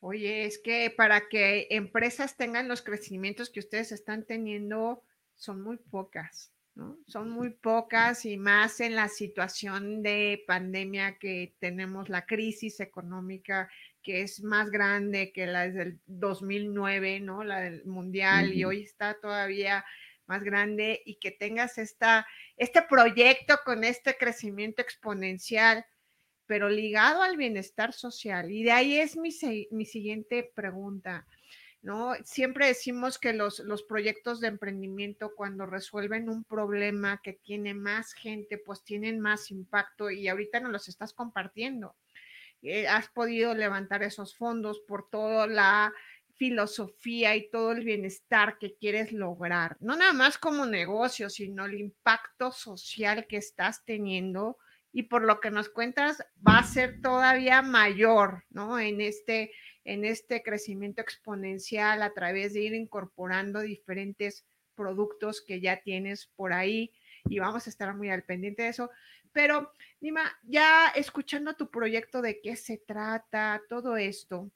[0.00, 5.02] Oye, es que para que empresas tengan los crecimientos que ustedes están teniendo,
[5.34, 6.52] son muy pocas.
[7.08, 13.68] Son muy pocas y más en la situación de pandemia que tenemos, la crisis económica
[14.00, 17.42] que es más grande que la del 2009, ¿no?
[17.42, 19.84] La del mundial y hoy está todavía
[20.26, 25.84] más grande y que tengas esta, este proyecto con este crecimiento exponencial,
[26.48, 28.50] pero ligado al bienestar social.
[28.50, 29.30] Y de ahí es mi,
[29.70, 31.24] mi siguiente pregunta.
[31.82, 32.14] ¿no?
[32.24, 38.58] Siempre decimos que los, proyectos de emprendimiento cuando resuelven un problema que tiene más gente,
[38.58, 41.94] pues tienen más impacto y ahorita nos los estás compartiendo.
[42.62, 45.92] Eh, has podido levantar esos fondos por toda la
[46.34, 51.74] filosofía y todo el bienestar que quieres lograr, no nada más como negocio, sino el
[51.74, 54.56] impacto social que estás teniendo
[54.92, 58.78] y por lo que nos cuentas va a ser todavía mayor, ¿no?
[58.78, 59.52] En este
[59.84, 66.52] en este crecimiento exponencial a través de ir incorporando diferentes productos que ya tienes por
[66.52, 66.92] ahí
[67.24, 68.90] y vamos a estar muy al pendiente de eso.
[69.32, 74.50] Pero, Nima, ya escuchando tu proyecto de qué se trata, todo esto,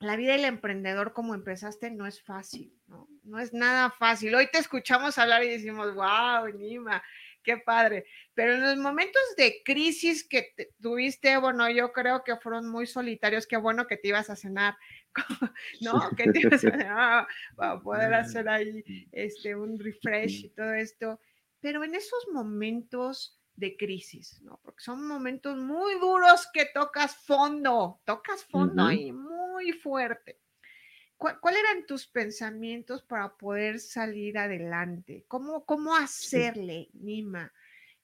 [0.00, 3.08] la vida del emprendedor como empezaste no es fácil, ¿no?
[3.22, 4.34] No es nada fácil.
[4.34, 7.02] Hoy te escuchamos hablar y decimos, wow, Nima,
[7.44, 8.06] qué padre.
[8.34, 13.46] Pero en los momentos de crisis que tuviste, bueno, yo creo que fueron muy solitarios,
[13.46, 14.74] qué bueno que te ibas a cenar,
[15.80, 16.10] ¿no?
[16.16, 21.20] Que te ibas a cenar para poder hacer ahí este, un refresh y todo esto.
[21.60, 24.58] Pero en esos momentos de crisis, ¿no?
[24.62, 30.40] Porque son momentos muy duros que tocas fondo, tocas fondo y muy fuerte.
[31.16, 35.24] ¿Cuáles eran tus pensamientos para poder salir adelante?
[35.28, 37.52] ¿Cómo, cómo hacerle, Nima,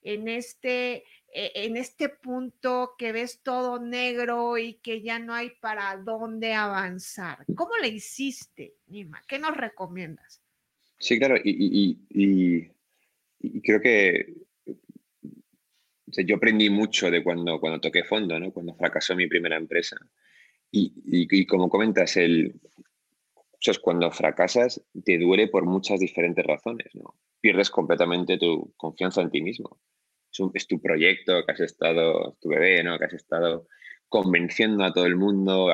[0.03, 5.51] en este, e, en este punto que ves todo negro y que ya no hay
[5.61, 7.45] para dónde avanzar?
[7.55, 9.23] ¿Cómo le hiciste, Nima?
[9.27, 10.41] ¿Qué nos recomiendas?
[10.99, 12.71] Sí, claro, y,
[13.63, 14.35] creo que
[16.25, 18.53] yo aprendí mucho de cuando, cuando toqué fondo, ¿no?
[18.53, 19.97] cuando fracasó mi primera empresa.
[20.71, 22.61] Y, y, como comentas, el,
[23.67, 27.21] es cuando fracasas, te duele por muchas diferentes razones, ¿no?
[27.41, 29.79] Pierdes completamente tu confianza en ti mismo.
[30.55, 32.99] Es, tu proyecto que has estado, tu bebé, ¿no?
[32.99, 33.67] Que has estado
[34.09, 35.69] convenciendo a todo el mundo,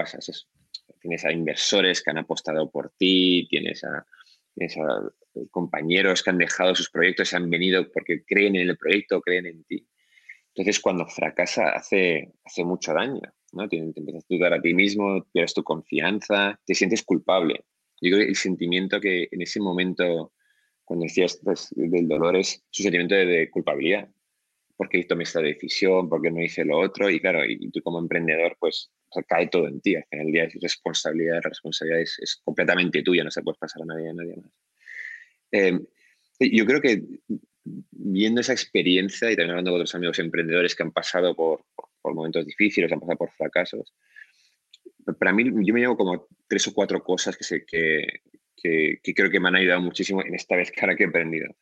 [1.00, 5.10] tienes a inversores que han apostado por ti, tienes a, a
[5.50, 9.46] compañeros que han dejado sus proyectos, se han venido porque creen en el proyecto, creen
[9.46, 9.86] en ti.
[10.56, 13.20] Entonces, cuando fracasa, hace, hace mucho daño,
[13.52, 13.68] ¿no?
[13.68, 17.64] Te, empiezas a dudar a ti mismo, pierdes tu confianza, te sientes culpable.
[18.00, 20.32] Yo creo que el sentimiento que en ese momento,
[20.84, 24.08] cuando decías pues, del dolor, es su sentimiento de, culpabilidad.
[24.76, 27.08] Porque tomé esta decisión, porque no hice lo otro.
[27.08, 28.90] Y claro, y, tú como emprendedor, pues
[29.26, 29.96] cae todo en ti.
[29.96, 33.82] Al final del día es responsabilidad, la responsabilidad es, completamente tuya, no se puede pasar
[33.82, 34.52] a nadie, a nadie más.
[35.52, 35.80] Eh,
[36.52, 37.02] yo creo que
[37.64, 41.64] viendo esa experiencia y también hablando con otros amigos emprendedores que han pasado por,
[42.02, 43.94] por, momentos difíciles, han pasado por fracasos,
[45.18, 48.20] para mí yo me llevo como tres o cuatro cosas que, sé, que,
[48.56, 51.54] que, creo que me han ayudado muchísimo en esta vez cara que he emprendido.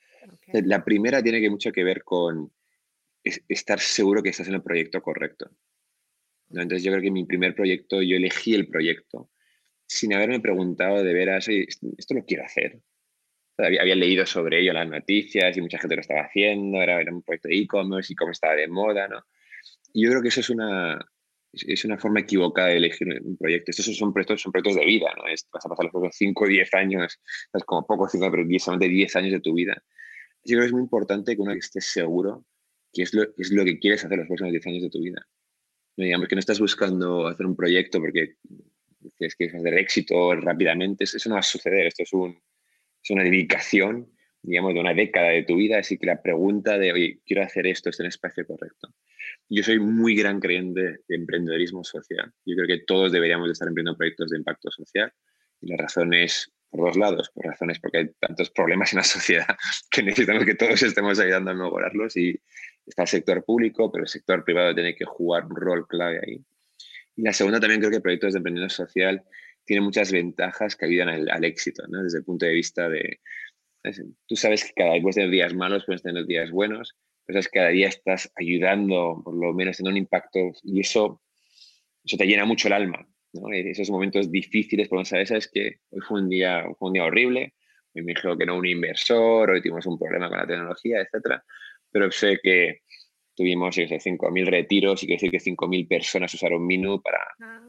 [0.53, 2.53] La primera tiene que mucho que ver con
[3.23, 5.51] estar seguro que estás en el proyecto correcto.
[6.51, 9.31] Entonces yo creo que mi primer proyecto, yo elegí el proyecto
[9.87, 12.81] sin haberme preguntado de veras, ¿esto lo quiero hacer?
[13.57, 17.23] Había, leído sobre ello en las noticias y mucha gente lo estaba haciendo, era, un
[17.23, 19.25] proyecto de e-commerce y cómo estaba de moda, ¿no?
[19.93, 20.99] Y yo creo que eso es una,
[21.67, 23.71] es una forma equivocada de elegir un proyecto.
[23.71, 25.27] Estos son proyectos, son proyectos de vida, ¿no?
[25.27, 27.21] Es, vas a pasar los próximos 5 o 10 años,
[27.53, 29.83] es como poco 5, pero 10, 10 años de tu vida.
[30.45, 32.45] Yo creo que es muy importante que uno esté seguro
[32.93, 35.27] que es lo, es lo que quieres hacer los próximos 10 años de tu vida.
[35.97, 38.37] No, digamos que no estás buscando hacer un proyecto porque
[39.19, 41.05] quieres hacer éxito rápidamente.
[41.05, 41.87] Eso no va a suceder.
[41.87, 42.41] Esto es un,
[43.03, 44.11] es una dedicación,
[44.43, 47.67] digamos, de una década de tu vida, así que la pregunta de, oye, quiero hacer
[47.67, 48.89] esto, esto en espacio correcto.
[49.49, 52.33] Yo soy muy gran creyente de emprendedorismo social.
[52.45, 55.13] Yo creo que todos deberíamos estar emprendiendo proyectos de impacto social.
[55.61, 59.05] Y la razón es por dos lados, por razones porque hay tantos problemas en la
[59.05, 59.47] sociedad
[59.91, 62.41] que necesitamos que todos estemos ayudando a mejorarlos y
[62.87, 66.45] está el sector público, pero el sector privado tiene que jugar un rol clave ahí.
[67.17, 69.23] Y la segunda también creo que proyectos de emprendimiento social
[69.65, 72.03] tiene muchas ventajas que ayudan al, éxito, ¿no?
[72.03, 73.21] desde el punto de vista de,
[74.27, 77.69] tú sabes que cada día puedes tener días malos, puedes tener días buenos, que cada
[77.69, 81.23] día estás ayudando, por lo menos en un impacto, y eso,
[82.05, 83.07] eso te llena mucho el alma.
[83.33, 83.53] ¿no?
[83.53, 87.05] Esos momentos difíciles, por lo sabes, sabes que hoy fue un día, fue un día
[87.05, 87.55] horrible,
[87.95, 91.45] hoy me dijo que no un inversor, hoy tuvimos un problema con la tecnología, etcétera,
[91.91, 92.81] pero sé que
[93.35, 97.61] tuvimos 5.000 retiros y quiere decir que 5.000 personas usaron Minu para ah,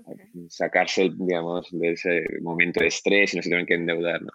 [0.49, 4.21] sacarse, digamos, de ese momento de estrés y no se tienen que endeudar.
[4.21, 4.31] ¿no?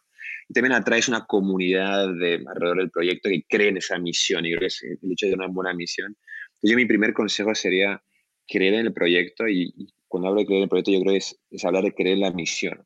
[0.48, 4.50] Y también atraes una comunidad de, alrededor del proyecto que cree en esa misión y
[4.50, 6.16] creo que es el hecho de una buena misión.
[6.46, 8.02] Entonces, yo mi primer consejo sería
[8.46, 9.72] creer en el proyecto y,
[10.08, 12.14] cuando hablo de creer en el proyecto yo creo que es, es hablar de creer
[12.14, 12.84] en la misión.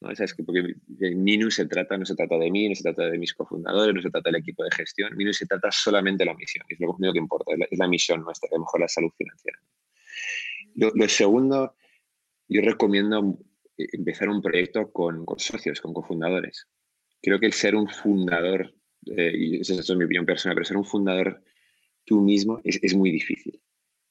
[0.00, 0.14] ¿no?
[0.14, 0.34] ¿Sabes?
[0.34, 0.74] Porque
[1.14, 4.02] Minus se trata, no se trata de mí, no se trata de mis cofundadores, no
[4.02, 5.16] se trata del equipo de gestión.
[5.16, 8.22] Minus se trata solamente de la misión, es lo único que importa, es la, misión
[8.22, 9.58] nuestra, de mejorar la salud financiera.
[10.74, 11.74] Lo, segundo,
[12.48, 13.38] yo recomiendo
[13.78, 16.66] empezar un proyecto con, con socios, con cofundadores.
[17.22, 18.74] Creo que el ser un fundador,
[19.06, 21.42] eh, y esa es mi opinión personal, pero ser un fundador
[22.04, 23.60] tú mismo es, es muy difícil.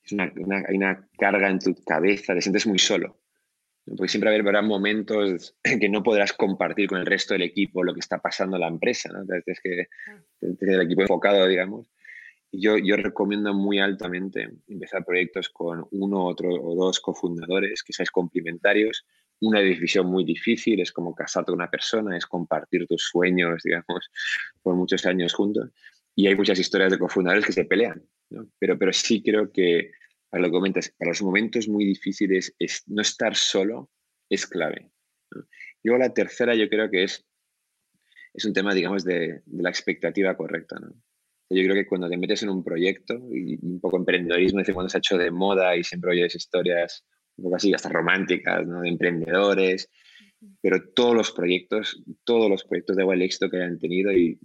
[0.03, 0.31] Es una,
[0.67, 3.19] hay una carga en tu cabeza, te sientes muy solo.
[3.95, 8.01] Porque siempre habrá momentos que no podrás compartir con el resto del equipo lo que
[8.01, 9.25] está pasando en la empresa, ¿no?
[9.25, 9.87] Tienes que
[10.39, 11.89] tener el equipo enfocado, digamos.
[12.51, 18.11] Yo, yo recomiendo muy altamente empezar proyectos con uno, otro o dos cofundadores que seáis
[18.11, 19.05] complementarios.
[19.41, 24.09] Una decisión muy difícil es como casarte con una persona, es compartir tus sueños, digamos,
[24.61, 25.69] por muchos años juntos.
[26.15, 28.49] Y hay muchas historias de cofundadores que se pelean, ¿no?
[28.57, 29.91] Pero, pero sí creo que
[30.29, 33.89] para lo que para los momentos muy difíciles, es, no estar solo
[34.29, 34.91] es clave.
[35.83, 37.25] Luego la tercera yo creo que es,
[38.33, 40.77] es un tema, digamos, de, la expectativa correcta.
[40.79, 40.89] ¿no?
[41.49, 44.89] Yo creo que cuando te metes en un proyecto y un poco emprendedorismo, dice cuando
[44.89, 47.05] se ha hecho de moda y siempre oyes historias
[47.37, 48.81] un poco así, hasta románticas, ¿no?
[48.81, 49.89] de emprendedores,
[50.61, 54.39] pero todos los proyectos, todos los proyectos de igual éxito que hayan tenido y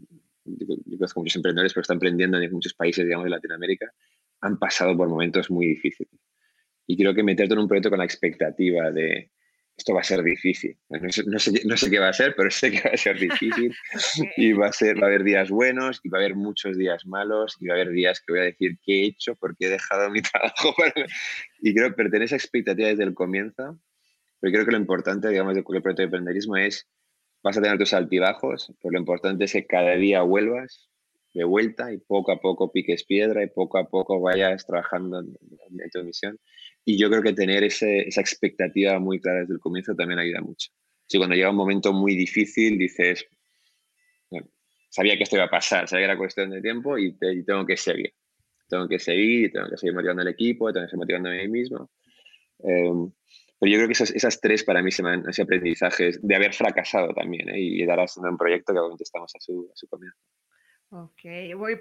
[0.44, 3.92] yo conozco muchos emprendedores, pero están emprendiendo en muchos países, digamos, de Latinoamérica,
[4.40, 6.12] han pasado por momentos muy difíciles.
[6.86, 9.30] Y creo que meterte en un proyecto con la expectativa de
[9.76, 10.76] esto va a ser difícil.
[10.88, 11.24] No sé,
[11.64, 13.74] no sé, qué va a ser, pero sé que va a ser difícil
[14.36, 17.06] y va a, ser, va a haber días buenos y va a haber muchos días
[17.06, 19.70] malos y va a haber días que voy a decir qué he hecho, porque he
[19.70, 20.74] dejado mi trabajo.
[21.60, 23.78] Y creo que tener esa expectativa desde el comienzo,
[24.40, 26.88] pero creo que lo importante, digamos, de cualquier proyecto de emprenderismo es,
[27.42, 30.88] vas a tener tus altibajos, pero lo importante es que cada día vuelvas
[31.34, 35.36] de vuelta y poco a poco piques piedra y poco a poco vayas trabajando en,
[35.92, 36.38] tu misión.
[36.84, 37.86] Y yo creo que tener esa
[38.20, 40.70] expectativa muy clara desde el comienzo también ayuda mucho.
[41.06, 43.26] si cuando llega un momento muy difícil dices,
[44.92, 47.76] sabía que esto iba a pasar, sabía que era cuestión de tiempo y, tengo que
[47.76, 48.12] seguir.
[48.68, 51.48] Tengo que seguir, tengo que seguir motivando al equipo, tengo que seguir motivando a mí
[51.48, 51.90] mismo.
[52.58, 53.10] Em,
[53.58, 56.34] pero yo creo que esas, esas, tres para mí se me han ese aprendizajes de
[56.34, 57.60] haber fracasado también ¿eh?
[57.60, 60.18] y dar haciendo un proyecto que obviamente estamos a su, a su comienzo.
[60.90, 61.22] Ok,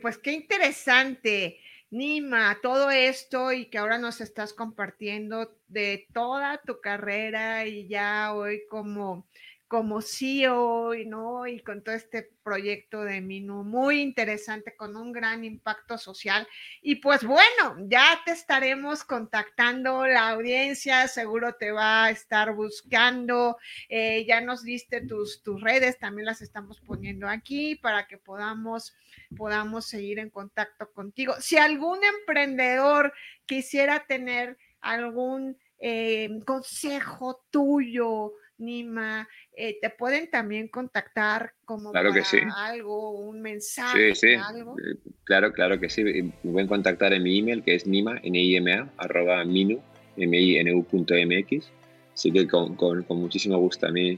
[0.01, 1.59] pues qué interesante.
[1.91, 8.33] Nima, todo esto y que ahora nos estás compartiendo de toda tu carrera y ya
[8.33, 9.27] hoy como
[9.71, 11.47] como CEO, ¿no?
[11.47, 16.45] Y con todo este proyecto de Minu, muy interesante, con un gran impacto social.
[16.81, 23.55] Y pues bueno, ya te estaremos contactando, la audiencia seguro te va a estar buscando,
[23.87, 28.93] eh, ya nos diste tus, tus redes, también las estamos poniendo aquí para que podamos,
[29.37, 31.35] podamos seguir en contacto contigo.
[31.39, 33.13] Si algún emprendedor
[33.45, 42.23] quisiera tener algún eh, consejo tuyo, Nima, eh, te pueden también contactar como claro que
[42.23, 42.37] sí.
[42.55, 44.13] algo, un mensaje.
[44.13, 44.33] Sí, sí.
[44.35, 44.75] Algo.
[44.79, 46.03] Eh, claro, claro que sí.
[46.03, 49.81] Me pueden contactar en mi email que es nima, n arroba minu,
[50.15, 51.71] m i n u punto mx.
[52.13, 53.87] Así que con, con, con, muchísimo gusto.
[53.87, 54.17] A mí,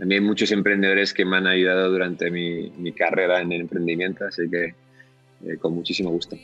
[0.00, 3.62] a mí hay muchos emprendedores que me han ayudado durante mi, mi carrera en el
[3.62, 4.74] emprendimiento, así que
[5.46, 6.36] eh, con muchísimo gusto.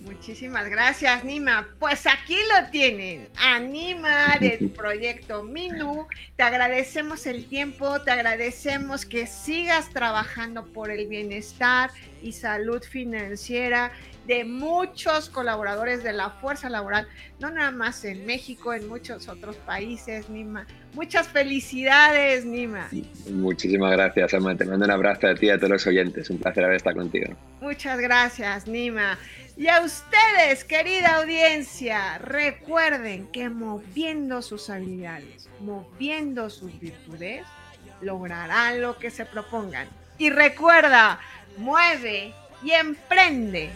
[0.00, 1.68] Muchísimas gracias, Nima.
[1.78, 6.06] Pues aquí lo tienen, Anima del proyecto Minu.
[6.36, 11.90] Te agradecemos el tiempo, te agradecemos que sigas trabajando por el bienestar
[12.22, 13.92] y salud financiera
[14.30, 17.08] de muchos colaboradores de la fuerza laboral,
[17.40, 20.68] no nada más en México, en muchos otros países, Nima.
[20.94, 22.88] Muchas felicidades, Nima.
[23.28, 24.56] Muchísimas gracias, Ama.
[24.56, 26.30] Te mando un abrazo a ti y a todos los oyentes.
[26.30, 27.34] Un placer haber estado contigo.
[27.60, 29.18] Muchas gracias, Nima.
[29.56, 37.44] Y a ustedes, querida audiencia, recuerden que moviendo sus habilidades, moviendo sus virtudes,
[38.00, 39.88] lograrán lo que se propongan.
[40.18, 41.18] Y recuerda,
[41.56, 42.32] mueve
[42.62, 43.70] y emprende.